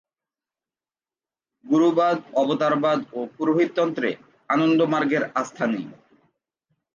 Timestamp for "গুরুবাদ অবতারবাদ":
1.65-2.99